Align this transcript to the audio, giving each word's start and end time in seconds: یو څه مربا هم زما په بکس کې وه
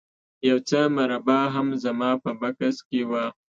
یو 0.49 0.57
څه 0.69 0.79
مربا 0.95 1.39
هم 1.55 1.67
زما 1.83 2.11
په 2.23 2.31
بکس 2.39 2.77
کې 2.89 3.01
وه 3.09 3.25